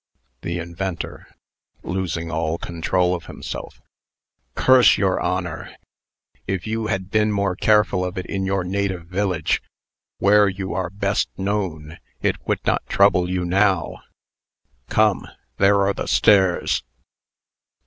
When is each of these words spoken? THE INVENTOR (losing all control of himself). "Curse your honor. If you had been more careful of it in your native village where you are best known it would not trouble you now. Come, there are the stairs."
THE 0.41 0.57
INVENTOR 0.57 1.27
(losing 1.83 2.31
all 2.31 2.57
control 2.57 3.13
of 3.13 3.25
himself). 3.27 3.79
"Curse 4.55 4.97
your 4.97 5.19
honor. 5.19 5.75
If 6.47 6.65
you 6.65 6.87
had 6.87 7.11
been 7.11 7.31
more 7.31 7.55
careful 7.55 8.03
of 8.03 8.17
it 8.17 8.25
in 8.25 8.43
your 8.43 8.63
native 8.63 9.05
village 9.05 9.61
where 10.17 10.49
you 10.49 10.73
are 10.73 10.89
best 10.89 11.29
known 11.37 11.99
it 12.19 12.37
would 12.47 12.65
not 12.65 12.83
trouble 12.89 13.29
you 13.29 13.45
now. 13.45 13.99
Come, 14.89 15.27
there 15.57 15.81
are 15.81 15.93
the 15.93 16.07
stairs." 16.07 16.81